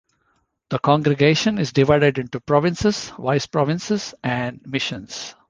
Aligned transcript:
The 0.69 0.79
congregation 0.79 1.59
is 1.59 1.73
divided 1.73 2.17
into 2.17 2.39
provinces, 2.39 3.11
vice-provinces 3.19 4.15
and 4.23 4.59
missions. 4.65 5.35